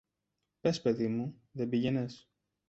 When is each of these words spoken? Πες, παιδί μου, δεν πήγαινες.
Πες, 0.61 0.81
παιδί 0.81 1.07
μου, 1.07 1.41
δεν 1.51 1.69
πήγαινες. 1.69 2.31